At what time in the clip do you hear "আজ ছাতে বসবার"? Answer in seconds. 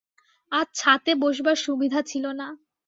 0.51-1.57